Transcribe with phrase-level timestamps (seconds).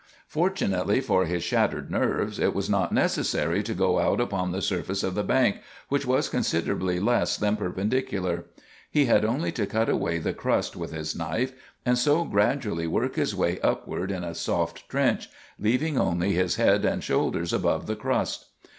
[0.27, 5.03] Fortunately for his shattered nerves, it was not necessary to go out upon the surface
[5.03, 5.57] of the bank,
[5.89, 8.45] which was considerably less than perpendicular.
[8.89, 11.51] He had only to cut away the crust with his knife,
[11.85, 15.29] and so gradually work his way upward in a soft trench,
[15.59, 18.47] leaving only his head and shoulders above the crust.